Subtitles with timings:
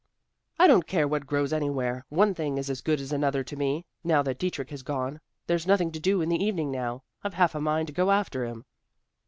[0.57, 3.85] "I don't care what grows anywhere; one thing is as good as another to me,
[4.03, 5.21] now that Dietrich has gone.
[5.45, 7.03] There's nothing to do in the evening now.
[7.23, 8.65] I've half a mind to go after him."